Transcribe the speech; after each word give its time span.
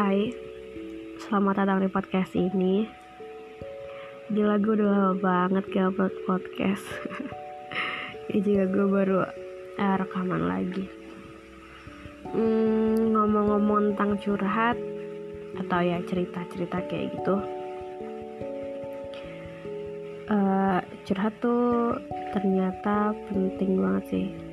Hai, 0.00 0.32
selamat 1.20 1.60
datang 1.60 1.84
di 1.84 1.92
podcast 1.92 2.32
ini. 2.32 2.88
Gila 4.32 4.56
gue 4.56 4.80
udah 4.80 4.88
lama 4.88 5.12
banget 5.20 5.68
gak 5.76 5.92
upload 5.92 6.16
podcast. 6.24 6.88
Ini 8.32 8.40
juga 8.40 8.64
gue 8.72 8.86
baru 8.88 9.28
eh, 9.76 9.96
rekaman 10.00 10.48
lagi. 10.48 10.88
Hmm, 12.32 13.12
Ngomong-ngomong 13.12 13.92
tentang 13.92 14.16
curhat 14.24 14.80
Atau 15.60 15.84
ya 15.84 16.00
cerita-cerita 16.08 16.80
kayak 16.88 17.20
gitu. 17.20 17.36
Uh, 20.32 20.80
Curhat 21.04 21.36
tuh 21.44 22.00
ternyata 22.32 23.12
penting 23.28 23.76
banget 23.76 24.04
sih 24.08 24.49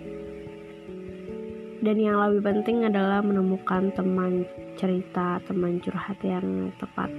dan 1.82 1.98
yang 2.02 2.18
lebih 2.18 2.42
penting 2.42 2.90
adalah 2.90 3.22
menemukan 3.22 3.94
teman 3.94 4.50
cerita, 4.78 5.38
teman 5.46 5.78
curhat 5.78 6.18
yang 6.26 6.74
tepat. 6.82 7.10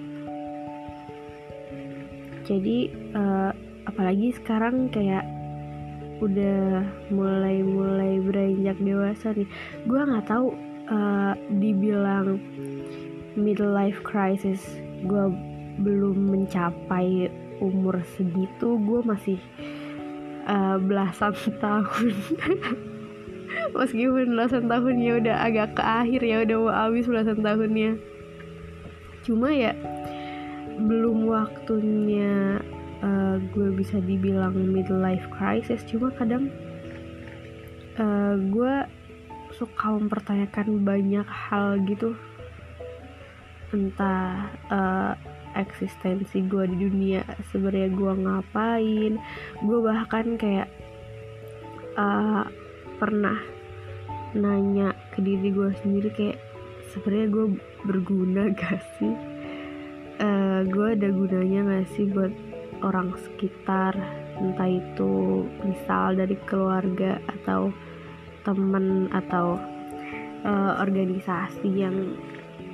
Jadi 2.42 2.90
uh, 3.14 3.52
apalagi 3.86 4.34
sekarang 4.34 4.88
kayak 4.88 5.22
udah 6.18 6.82
mulai-mulai 7.14 8.18
beranjak 8.18 8.78
dewasa 8.82 9.30
nih. 9.36 9.46
Gue 9.86 10.00
nggak 10.02 10.26
tahu 10.26 10.56
uh, 10.90 11.38
dibilang 11.60 12.42
midlife 13.38 14.02
crisis. 14.02 14.64
Gue 15.06 15.30
belum 15.78 16.34
mencapai 16.34 17.30
umur 17.62 18.02
segitu. 18.18 18.74
Gue 18.82 19.00
masih 19.06 19.38
uh, 20.50 20.82
belasan 20.82 21.36
tahun. 21.62 22.14
Meskipun 23.74 24.36
belasan 24.36 24.70
tahunnya 24.70 25.10
udah 25.24 25.36
agak 25.44 25.68
ke 25.76 25.82
akhir 25.82 26.20
ya 26.24 26.36
udah 26.44 26.56
mau 26.60 26.72
habis 26.72 27.04
belasan 27.08 27.40
tahunnya. 27.40 27.98
Cuma 29.24 29.52
ya 29.52 29.76
belum 30.78 31.26
waktunya 31.26 32.62
uh, 33.02 33.36
gue 33.52 33.68
bisa 33.74 33.98
dibilang 33.98 34.54
midlife 34.54 35.26
crisis. 35.34 35.82
Cuma 35.84 36.14
kadang 36.14 36.48
uh, 37.98 38.34
gue 38.38 38.74
suka 39.56 39.86
mempertanyakan 39.98 40.86
banyak 40.86 41.26
hal 41.26 41.82
gitu. 41.84 42.14
Entah 43.74 44.48
uh, 44.72 45.12
eksistensi 45.58 46.44
gue 46.46 46.64
di 46.70 46.76
dunia 46.88 47.26
sebenarnya 47.50 47.88
gue 47.92 48.12
ngapain. 48.24 49.12
Gue 49.60 49.78
bahkan 49.82 50.38
kayak 50.38 50.68
uh, 51.98 52.46
pernah 52.98 53.57
nanya 54.36 54.92
ke 55.14 55.24
diri 55.24 55.48
gue 55.52 55.70
sendiri 55.80 56.08
kayak 56.12 56.38
sebenarnya 56.92 57.28
gue 57.32 57.46
berguna 57.84 58.42
gak 58.52 58.80
sih? 58.98 59.14
Uh, 60.18 60.66
gue 60.66 60.98
ada 60.98 61.08
gunanya 61.14 61.60
gak 61.64 61.86
sih 61.94 62.10
buat 62.10 62.34
orang 62.82 63.14
sekitar 63.18 63.94
entah 64.38 64.70
itu 64.70 65.46
misal 65.66 66.14
dari 66.14 66.38
keluarga 66.46 67.18
atau 67.26 67.74
temen 68.46 69.10
atau 69.10 69.58
uh, 70.46 70.72
organisasi 70.78 71.68
yang 71.68 72.14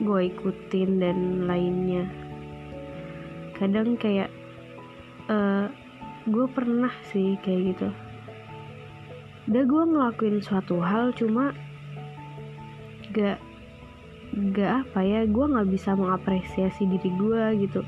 gue 0.02 0.20
ikutin 0.32 1.00
dan 1.00 1.18
lainnya. 1.48 2.04
Kadang 3.56 3.96
kayak 3.96 4.28
uh, 5.30 5.70
gue 6.24 6.46
pernah 6.50 6.92
sih 7.12 7.36
kayak 7.44 7.76
gitu 7.76 7.88
udah 9.44 9.64
gue 9.64 9.82
ngelakuin 9.92 10.38
suatu 10.40 10.80
hal 10.80 11.12
cuma 11.12 11.52
gak 13.12 13.38
gak 14.34 14.82
apa 14.82 15.00
ya 15.04 15.20
gue 15.28 15.44
nggak 15.46 15.68
bisa 15.70 15.94
mengapresiasi 15.94 16.88
diri 16.88 17.10
gue 17.14 17.42
gitu. 17.68 17.80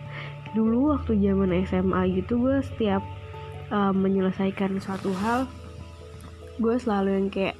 Dulu 0.54 0.96
waktu 0.96 1.18
zaman 1.20 1.52
SMA 1.66 2.22
gitu 2.22 2.38
gue 2.38 2.62
setiap 2.62 3.02
uh, 3.72 3.90
menyelesaikan 3.90 4.78
suatu 4.78 5.10
hal 5.20 5.50
gue 6.56 6.76
selalu 6.80 7.10
yang 7.20 7.28
kayak 7.28 7.56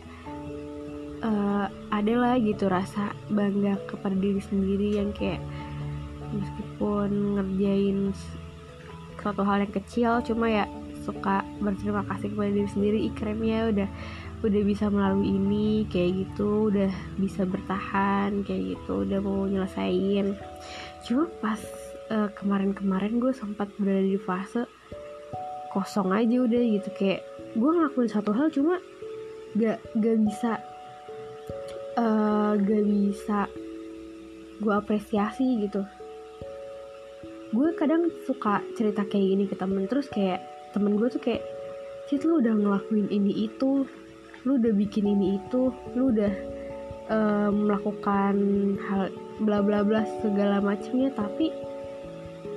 uh, 1.21 1.69
ada 1.93 2.15
lah 2.17 2.35
gitu 2.41 2.69
rasa 2.69 3.13
bangga 3.29 3.77
kepada 3.89 4.17
diri 4.17 4.41
sendiri 4.41 4.97
yang 4.97 5.13
kayak 5.13 5.41
meskipun 6.33 7.37
ngerjain 7.37 8.13
suatu 9.21 9.43
hal 9.43 9.65
yang 9.65 9.75
kecil 9.75 10.13
cuma 10.25 10.47
ya 10.49 10.65
suka 11.07 11.47
berterima 11.63 12.03
kasih 12.11 12.35
kepada 12.35 12.51
diri 12.51 12.71
sendiri 12.75 12.99
ikremnya 13.07 13.71
udah 13.71 13.89
udah 14.43 14.63
bisa 14.67 14.91
melalui 14.91 15.33
ini 15.33 15.87
kayak 15.89 16.27
gitu 16.27 16.69
udah 16.69 16.91
bisa 17.17 17.47
bertahan 17.47 18.43
kayak 18.43 18.77
gitu 18.77 19.07
udah 19.07 19.19
mau 19.23 19.47
nyelesain. 19.47 20.35
Cuma 21.07 21.31
pas 21.39 21.63
uh, 22.11 22.29
kemarin-kemarin 22.35 23.23
gue 23.23 23.33
sempat 23.33 23.71
berada 23.79 24.05
di 24.05 24.19
fase 24.21 24.67
kosong 25.73 26.13
aja 26.13 26.37
udah 26.41 26.63
gitu 26.63 26.89
kayak 26.97 27.21
gue 27.57 27.71
ngelakuin 27.71 28.11
satu 28.11 28.33
hal 28.33 28.49
cuma 28.49 28.81
gak 29.57 29.81
gak 30.01 30.17
bisa 30.25 30.53
uh, 31.97 32.57
gak 32.57 32.85
bisa 32.85 33.39
gue 34.61 34.73
apresiasi 34.73 35.65
gitu. 35.69 35.85
Gue 37.53 37.73
kadang 37.79 38.11
suka 38.27 38.61
cerita 38.77 39.07
kayak 39.07 39.27
gini 39.33 39.45
ke 39.49 39.57
temen 39.57 39.89
terus 39.89 40.09
kayak 40.13 40.56
temen 40.77 41.01
gue 41.01 41.09
tuh 41.09 41.25
kayak 41.25 41.41
Cit 42.07 42.23
lu 42.29 42.39
udah 42.39 42.53
ngelakuin 42.53 43.09
ini 43.09 43.49
itu 43.49 43.89
lu 44.47 44.53
udah 44.61 44.71
bikin 44.77 45.09
ini 45.09 45.43
itu 45.43 45.75
lu 45.97 46.15
udah 46.15 46.31
uh, 47.11 47.51
melakukan 47.51 48.37
hal 48.87 49.11
bla 49.43 49.59
bla 49.65 49.83
bla 49.83 50.07
segala 50.23 50.63
macamnya. 50.63 51.11
Tapi 51.17 51.51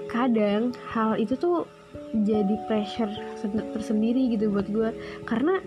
kadang 0.05 0.75
hal 0.93 1.17
itu 1.17 1.33
tuh 1.33 1.65
jadi 2.13 2.59
pressure 2.69 3.09
tersendiri 3.73 4.37
gitu 4.37 4.53
buat 4.53 4.69
gue 4.69 4.93
karena 5.25 5.57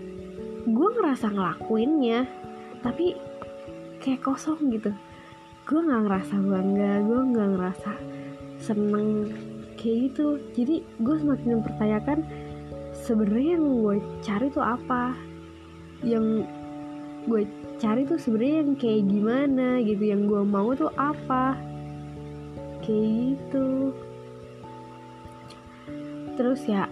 gue 0.63 0.89
ngerasa 0.95 1.27
ngelakuinnya 1.27 2.23
tapi 2.85 3.19
kayak 3.99 4.23
kosong 4.23 4.71
gitu. 4.71 4.95
Gue 5.67 5.79
nggak 5.83 6.07
ngerasa 6.07 6.35
bangga 6.39 6.91
gue 7.03 7.19
nggak 7.35 7.49
ngerasa 7.51 7.91
seneng 8.63 9.27
kayak 9.83 10.15
gitu. 10.15 10.39
Jadi 10.55 10.75
gue 11.03 11.15
semakin 11.19 11.59
mempertanyakan 11.59 12.19
sebenarnya 13.03 13.59
yang 13.59 13.67
gue 13.83 13.95
cari 14.23 14.47
tuh 14.47 14.63
apa? 14.63 15.11
Yang 15.99 16.47
gue 17.27 17.41
cari 17.83 18.07
tuh 18.07 18.19
sebenarnya 18.19 18.55
yang 18.63 18.71
kayak 18.79 19.03
gimana 19.11 19.67
gitu 19.83 20.03
yang 20.07 20.23
gue 20.23 20.41
mau 20.47 20.71
tuh 20.71 20.89
apa? 20.95 21.59
Kayak 22.79 23.35
gitu. 23.35 23.91
Terus 26.39 26.63
ya 26.63 26.87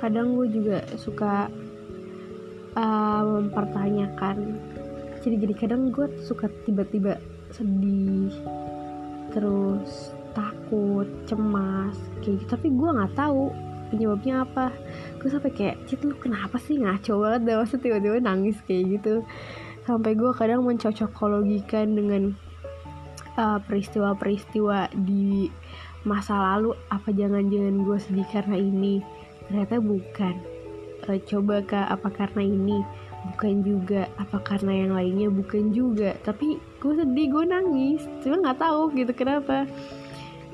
kadang 0.00 0.40
gue 0.40 0.48
juga 0.48 0.88
suka 0.96 1.52
uh, 2.80 3.22
mempertanyakan. 3.44 4.56
Jadi 5.20 5.36
jadi 5.36 5.54
kadang 5.54 5.92
gue 5.92 6.08
suka 6.24 6.48
tiba-tiba 6.64 7.20
sedih. 7.52 8.32
Terus 9.36 10.15
takut 10.36 11.08
cemas 11.24 11.96
kayak 12.20 12.44
gitu. 12.44 12.50
Tapi 12.52 12.68
gue 12.76 12.88
nggak 12.92 13.16
tahu 13.16 13.48
penyebabnya 13.88 14.44
apa. 14.44 14.68
Gue 15.16 15.28
sampai 15.32 15.50
kayak 15.56 15.76
cit 15.88 16.04
lu 16.04 16.12
kenapa 16.20 16.60
sih 16.60 16.76
ngaco 16.76 17.24
banget 17.24 17.40
dah? 17.48 17.56
Masa 17.64 17.76
tiba-tiba 17.80 18.18
nangis 18.20 18.60
kayak 18.68 19.00
gitu. 19.00 19.24
Sampai 19.88 20.12
gue 20.18 20.30
kadang 20.36 20.66
mencocokologikan 20.66 21.96
dengan 21.96 22.34
uh, 23.38 23.58
peristiwa-peristiwa 23.64 24.92
di 24.92 25.48
masa 26.06 26.38
lalu 26.38 26.74
apa 26.90 27.10
jangan-jangan 27.10 27.76
gue 27.82 27.98
sedih 27.98 28.28
karena 28.28 28.56
ini? 28.60 29.00
Ternyata 29.48 29.80
bukan. 29.80 30.34
Uh, 31.06 31.20
coba 31.22 31.62
kak 31.62 31.86
apa 31.88 32.08
karena 32.12 32.42
ini? 32.44 32.78
Bukan 33.32 33.62
juga. 33.62 34.10
Apa 34.18 34.42
karena 34.42 34.86
yang 34.86 34.92
lainnya? 34.98 35.28
Bukan 35.30 35.70
juga. 35.70 36.18
Tapi 36.26 36.58
gue 36.82 36.92
sedih 36.98 37.26
gue 37.30 37.44
nangis. 37.46 38.02
Cuma 38.26 38.42
nggak 38.42 38.58
tahu 38.58 38.90
gitu 38.98 39.14
kenapa 39.14 39.70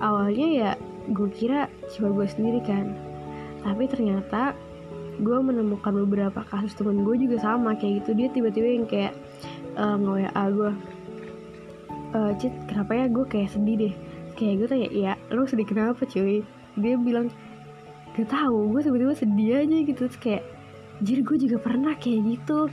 awalnya 0.02 0.48
ya 0.50 0.70
gue 1.08 1.28
kira 1.30 1.70
cuma 1.94 2.10
gue 2.12 2.26
sendiri 2.26 2.60
kan. 2.66 2.92
Tapi 3.62 3.86
ternyata 3.86 4.58
gue 5.22 5.38
menemukan 5.38 5.94
beberapa 6.04 6.42
kasus 6.50 6.74
temen 6.74 7.06
gue 7.06 7.14
juga 7.16 7.38
sama 7.38 7.78
kayak 7.78 8.02
gitu. 8.02 8.10
Dia 8.18 8.28
tiba-tiba 8.34 8.68
yang 8.68 8.86
kayak 8.90 9.14
uh, 9.78 9.96
nge-WA 9.96 10.44
gue 10.50 10.70
uh, 12.18 12.32
Cit 12.36 12.52
kenapa 12.66 12.92
ya 12.98 13.06
gue 13.08 13.24
kayak 13.30 13.48
sedih 13.54 13.76
deh? 13.78 13.94
Kayak 14.34 14.54
gue 14.58 14.68
tanya 14.68 14.88
ya 14.90 15.12
lo 15.30 15.46
sedih 15.46 15.66
kenapa 15.66 16.02
cuy? 16.04 16.42
Dia 16.78 16.94
bilang 16.98 17.30
gak 18.18 18.28
tahu 18.28 18.74
gue 18.76 18.80
tiba-tiba 18.84 19.14
sedih 19.14 19.48
aja 19.62 19.76
gitu. 19.86 20.00
Terus 20.10 20.18
kayak 20.18 20.42
jir 21.02 21.20
gue 21.22 21.36
juga 21.38 21.56
pernah 21.62 21.94
kayak 21.96 22.20
gitu. 22.26 22.66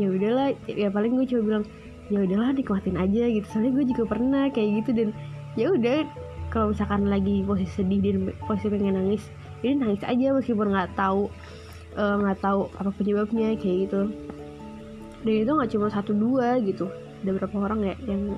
Ya 0.00 0.08
udahlah 0.08 0.56
ya 0.66 0.88
paling 0.88 1.14
gue 1.18 1.26
cuma 1.28 1.42
bilang 1.44 1.64
ya 2.10 2.18
udahlah 2.24 2.50
nikmatin 2.56 2.98
aja 2.98 3.24
gitu. 3.30 3.46
Soalnya 3.46 3.72
gue 3.78 3.84
juga 3.94 4.04
pernah 4.08 4.44
kayak 4.50 4.82
gitu 4.82 4.90
dan 4.96 5.08
ya 5.54 5.68
udah 5.68 6.08
kalau 6.52 6.76
misalkan 6.76 7.08
lagi 7.08 7.40
posisi 7.48 7.80
sedih 7.80 8.00
dan 8.04 8.16
posisi 8.44 8.68
pengen 8.68 9.00
nangis 9.00 9.24
jadi 9.64 9.78
nangis 9.78 10.02
aja 10.04 10.36
meskipun 10.36 10.68
nggak 10.74 10.92
tahu 10.98 11.32
eh, 11.96 12.14
nggak 12.20 12.38
uh, 12.38 12.42
tahu 12.42 12.60
apa 12.76 12.90
penyebabnya 12.92 13.56
kayak 13.56 13.88
gitu. 13.88 14.00
Dan 15.22 15.34
itu 15.46 15.50
nggak 15.54 15.70
cuma 15.70 15.86
satu 15.88 16.12
dua 16.12 16.58
gitu. 16.60 16.90
Ada 17.22 17.30
berapa 17.38 17.56
orang 17.56 17.80
ya 17.86 17.94
yang 18.10 18.34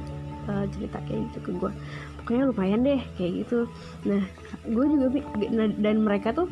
uh, 0.47 0.69
cerita 0.69 1.01
kayak 1.09 1.33
gitu 1.33 1.39
ke 1.41 1.51
gue 1.57 1.73
pokoknya 2.21 2.45
lumayan 2.53 2.81
deh 2.85 3.01
kayak 3.17 3.33
gitu. 3.45 3.59
Nah 4.05 4.23
gue 4.69 4.85
juga 4.85 5.07
nah, 5.49 5.69
dan 5.81 5.97
mereka 6.05 6.37
tuh 6.37 6.49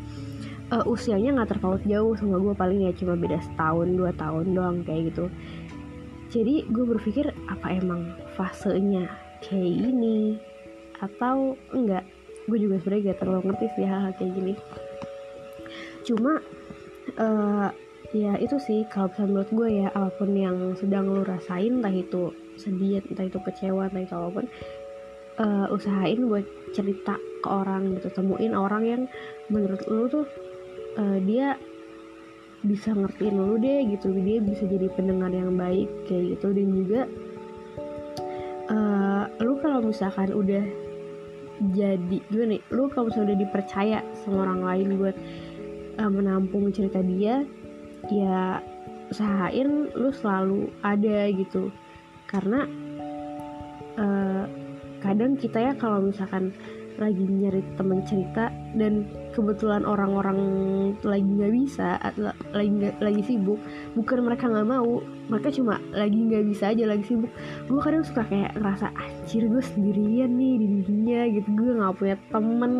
uh, 0.72 0.84
usianya 0.88 1.36
nggak 1.36 1.56
terpaut 1.56 1.84
jauh 1.84 2.16
sama 2.16 2.40
gue 2.40 2.54
paling 2.56 2.88
ya 2.88 2.92
cuma 2.96 3.12
beda 3.14 3.38
setahun 3.44 3.92
dua 3.92 4.10
tahun 4.16 4.56
doang 4.56 4.76
kayak 4.88 5.12
gitu. 5.12 5.28
Jadi 6.32 6.64
gue 6.72 6.84
berpikir 6.96 7.28
apa 7.52 7.76
emang 7.76 8.16
fasenya 8.40 9.04
kayak 9.44 9.84
gini 9.84 10.40
atau 11.02 11.58
enggak? 11.74 12.06
Gue 12.46 12.58
juga 12.58 12.78
sebenarnya 12.82 13.14
gak 13.14 13.20
terlalu 13.22 13.42
ngerti 13.50 13.66
sih 13.74 13.86
hal-hal 13.86 14.12
kayak 14.14 14.32
gini. 14.38 14.54
Cuma 16.06 16.32
uh, 17.18 17.68
ya 18.12 18.32
itu 18.38 18.56
sih 18.60 18.84
kalau 18.90 19.08
misalnya 19.10 19.30
menurut 19.30 19.50
gue 19.50 19.68
ya 19.82 19.88
apa 19.94 20.10
pun 20.20 20.30
yang 20.36 20.56
sedang 20.76 21.08
lo 21.08 21.22
rasain 21.24 21.80
entah 21.80 21.94
itu 21.94 22.34
sedih 22.60 23.00
entah 23.08 23.24
itu 23.24 23.38
kecewa 23.40 23.88
entah 23.88 24.04
itu 24.04 24.14
apa 24.14 24.28
pun 24.28 24.46
uh, 25.40 25.66
usahain 25.72 26.20
buat 26.28 26.44
cerita 26.76 27.16
ke 27.16 27.48
orang 27.48 27.96
gitu. 27.98 28.08
Temuin 28.12 28.52
orang 28.52 28.82
yang 28.84 29.02
menurut 29.48 29.82
lo 29.88 30.02
tuh 30.10 30.26
uh, 30.98 31.18
dia 31.24 31.56
bisa 32.62 32.94
ngertiin 32.94 33.36
lo 33.38 33.58
deh 33.58 33.86
gitu. 33.90 34.12
Dia 34.12 34.38
bisa 34.42 34.66
jadi 34.66 34.86
pendengar 34.94 35.32
yang 35.32 35.54
baik 35.56 35.88
kayak 36.06 36.38
gitu. 36.38 36.48
Dan 36.52 36.68
juga 36.74 37.00
uh, 38.70 39.24
lu 39.40 39.58
kalau 39.58 39.80
misalkan 39.88 40.30
udah 40.30 40.64
jadi 41.70 42.18
gimana 42.26 42.58
nih? 42.58 42.62
Lu 42.74 42.90
kalau 42.90 43.08
misalnya 43.08 43.32
udah 43.32 43.40
dipercaya 43.46 43.98
sama 44.18 44.36
orang 44.42 44.60
lain 44.66 44.88
buat 44.98 45.16
uh, 46.02 46.10
menampung 46.10 46.74
cerita 46.74 46.98
dia 47.00 47.46
ya 48.10 48.58
usahain 49.12 49.92
lu 49.94 50.10
selalu 50.10 50.66
ada 50.82 51.30
gitu. 51.30 51.70
Karena 52.26 52.66
uh, 54.00 54.44
kadang 54.98 55.38
kita 55.38 55.58
ya 55.60 55.72
kalau 55.78 56.10
misalkan 56.10 56.50
lagi 57.00 57.24
nyari 57.24 57.62
temen 57.78 58.04
cerita 58.04 58.52
dan 58.76 59.08
kebetulan 59.32 59.84
orang-orang 59.88 60.38
lagi 61.00 61.24
nggak 61.24 61.52
bisa 61.52 61.96
lagi 62.52 62.92
lagi 63.00 63.22
sibuk 63.24 63.60
bukan 63.96 64.24
mereka 64.24 64.48
nggak 64.48 64.68
mau 64.68 65.00
mereka 65.28 65.48
cuma 65.48 65.80
lagi 65.96 66.18
nggak 66.18 66.44
bisa 66.52 66.74
aja 66.74 66.84
lagi 66.84 67.04
sibuk. 67.08 67.32
Gue 67.70 67.80
kadang 67.80 68.04
suka 68.04 68.26
kayak 68.28 68.52
ngerasa 68.58 68.92
anjir 68.92 69.48
gue 69.48 69.62
sendirian 69.64 70.36
nih 70.36 70.54
di 70.60 70.66
dunia 70.84 71.20
gitu 71.32 71.48
gue 71.56 71.70
nggak 71.80 71.94
punya 71.96 72.16
temen 72.28 72.72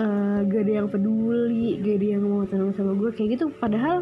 uh, 0.00 0.38
gak 0.46 0.62
ada 0.64 0.72
yang 0.84 0.88
peduli 0.88 1.80
gak 1.84 1.96
ada 2.00 2.06
yang 2.16 2.22
mau 2.24 2.44
tenang 2.48 2.72
sama 2.72 2.92
gue 2.96 3.10
kayak 3.12 3.36
gitu. 3.36 3.52
Padahal 3.60 4.00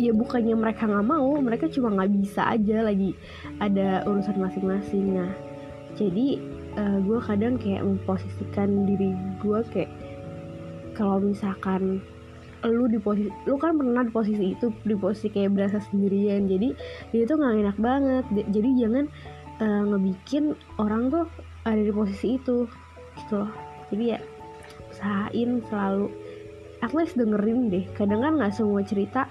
ya 0.00 0.16
bukannya 0.16 0.56
mereka 0.56 0.88
nggak 0.88 1.06
mau 1.06 1.36
mereka 1.44 1.68
cuma 1.68 1.92
nggak 1.92 2.10
bisa 2.24 2.48
aja 2.48 2.80
lagi 2.80 3.12
ada 3.60 4.04
urusan 4.08 4.36
masing-masing. 4.40 5.16
Nah 5.16 5.32
jadi 5.96 6.40
uh, 6.80 6.98
gue 7.04 7.18
kadang 7.20 7.60
kayak 7.60 7.84
memposisikan 7.84 8.88
diri 8.88 9.12
gue 9.44 9.60
kayak 9.68 9.92
kalau 10.96 11.20
misalkan 11.20 12.00
lu 12.68 12.84
di 12.92 13.00
posisi 13.00 13.32
lu 13.48 13.56
kan 13.56 13.72
pernah 13.80 14.04
di 14.04 14.12
posisi 14.12 14.52
itu 14.52 14.68
di 14.84 14.92
posisi 14.92 15.32
kayak 15.32 15.56
berasa 15.56 15.80
sendirian. 15.80 16.44
Jadi 16.44 16.76
dia 17.12 17.24
tuh 17.24 17.40
nggak 17.40 17.56
enak 17.56 17.78
banget. 17.80 18.24
Jadi 18.52 18.68
jangan 18.76 19.04
uh, 19.64 19.82
ngebikin 19.88 20.52
orang 20.76 21.08
tuh 21.08 21.24
ada 21.64 21.80
di 21.80 21.92
posisi 21.92 22.36
itu 22.36 22.68
gitu 23.16 23.32
loh. 23.40 23.52
Jadi 23.88 24.04
ya 24.12 24.18
usahain 24.92 25.64
selalu 25.72 26.12
at 26.84 26.92
least 26.92 27.16
dengerin 27.16 27.72
deh. 27.72 27.84
Kadang 27.96 28.20
kan 28.20 28.32
nggak 28.36 28.52
semua 28.52 28.84
cerita 28.84 29.24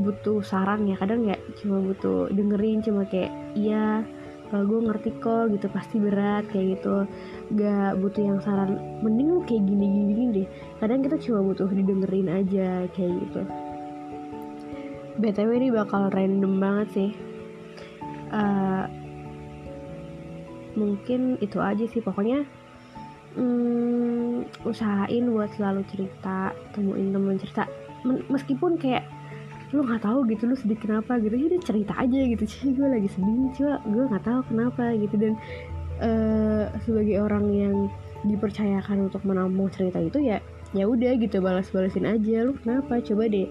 butuh 0.00 0.40
saran 0.40 0.88
ya. 0.88 0.96
Kadang 0.96 1.28
ya 1.28 1.36
cuma 1.60 1.84
butuh 1.84 2.32
dengerin 2.32 2.80
cuma 2.80 3.04
kayak 3.04 3.28
iya 3.52 4.00
uh, 4.52 4.62
gue 4.66 4.80
ngerti 4.86 5.10
kok 5.18 5.50
gitu. 5.54 5.66
Pasti 5.70 5.96
berat 5.98 6.46
kayak 6.50 6.78
gitu. 6.78 7.06
Gak 7.54 7.98
butuh 7.98 8.22
yang 8.22 8.38
saran 8.42 9.00
mending 9.02 9.28
lu 9.34 9.40
kayak 9.46 9.64
gini 9.66 9.86
gini, 9.86 10.12
gini 10.14 10.30
deh. 10.42 10.48
Kadang 10.78 11.00
kita 11.02 11.16
cuma 11.22 11.40
butuh 11.46 11.68
didengerin 11.70 12.28
aja 12.30 12.86
kayak 12.94 13.12
gitu. 13.26 13.42
Btw 15.20 15.50
ini 15.58 15.68
bakal 15.74 16.08
random 16.08 16.54
banget 16.58 16.88
sih. 16.96 17.10
Uh, 18.30 18.86
mungkin 20.78 21.36
itu 21.42 21.58
aja 21.58 21.84
sih. 21.90 22.00
Pokoknya 22.00 22.46
hmm, 23.36 24.66
usahain 24.66 25.24
buat 25.30 25.50
selalu 25.54 25.82
cerita 25.90 26.54
temuin 26.72 27.12
temen 27.12 27.36
cerita. 27.38 27.66
Meskipun 28.06 28.80
kayak 28.80 29.19
lu 29.70 29.86
nggak 29.86 30.02
tahu 30.02 30.26
gitu 30.26 30.50
lu 30.50 30.56
sedih 30.58 30.78
kenapa? 30.78 31.18
Gitu. 31.22 31.34
Ya 31.34 31.46
udah 31.54 31.60
cerita 31.62 31.92
aja 31.94 32.20
gitu. 32.26 32.44
Sih 32.46 32.74
gue 32.74 32.88
lagi 32.88 33.08
sedih 33.10 33.54
cuma 33.54 33.74
gue 33.86 34.04
nggak 34.10 34.24
tahu 34.26 34.40
kenapa 34.50 34.82
gitu. 34.98 35.14
Dan 35.14 35.32
uh, 36.02 36.64
sebagai 36.82 37.16
orang 37.22 37.44
yang 37.50 37.76
dipercayakan 38.26 39.08
untuk 39.08 39.24
menampung 39.24 39.72
cerita 39.72 39.96
itu 39.96 40.20
ya 40.20 40.44
ya 40.76 40.84
udah 40.86 41.18
gitu 41.18 41.38
balas-balasin 41.38 42.06
aja. 42.06 42.46
Lu 42.46 42.54
kenapa? 42.58 42.98
Coba 43.02 43.30
deh 43.30 43.46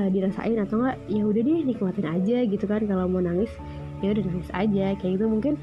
uh, 0.00 0.08
dirasain 0.08 0.56
atau 0.56 0.80
enggak 0.80 0.96
ya 1.08 1.22
udah 1.24 1.42
deh 1.44 1.58
nikmatin 1.64 2.06
aja 2.08 2.36
gitu 2.48 2.64
kan. 2.64 2.82
Kalau 2.88 3.04
mau 3.04 3.20
nangis 3.20 3.52
ya 4.00 4.14
udah 4.14 4.24
nangis 4.24 4.50
aja 4.56 4.96
kayak 4.96 5.20
gitu 5.20 5.26
mungkin. 5.28 5.54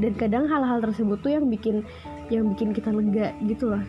Dan 0.00 0.16
kadang 0.16 0.48
hal-hal 0.48 0.80
tersebut 0.80 1.20
tuh 1.20 1.36
yang 1.36 1.50
bikin 1.52 1.84
yang 2.32 2.48
bikin 2.56 2.72
kita 2.72 2.88
lega 2.88 3.36
gitu 3.44 3.68
loh. 3.68 3.84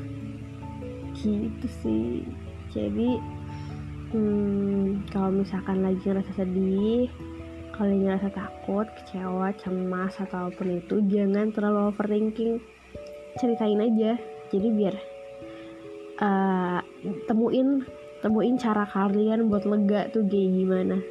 Gitu 1.16 1.68
sih. 1.86 2.28
Jadi 2.72 3.20
hmm, 4.12 5.10
kalau 5.12 5.32
misalkan 5.32 5.84
lagi 5.84 6.04
ngerasa 6.04 6.32
sedih 6.36 7.08
kalau 7.82 7.98
ngerasa 7.98 8.30
takut 8.30 8.86
kecewa 8.94 9.50
cemas 9.58 10.14
ataupun 10.22 10.84
itu 10.86 11.02
jangan 11.10 11.50
terlalu 11.50 11.90
overthinking. 11.90 12.62
Ceritain 13.42 13.82
aja. 13.82 14.22
Jadi 14.54 14.68
biar 14.70 14.96
uh, 16.22 16.80
temuin 17.26 17.82
temuin 18.22 18.62
cara 18.62 18.86
kalian 18.86 19.50
buat 19.50 19.66
lega 19.66 20.14
tuh 20.14 20.28
kayak 20.30 20.50
gimana. 20.62 21.02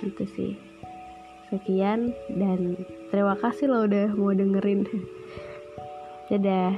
Gitu 0.00 0.24
sih. 0.32 0.52
Sekian 1.52 2.16
dan 2.32 2.80
terima 3.12 3.36
kasih 3.36 3.68
lo 3.68 3.84
udah 3.84 4.16
mau 4.16 4.32
dengerin. 4.32 4.88
Dadah 6.32 6.72